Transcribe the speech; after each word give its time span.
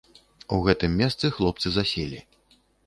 У 0.57 0.59
гэтым 0.69 0.97
месцы 1.03 1.33
хлопцы 1.39 1.77
заселі. 1.79 2.19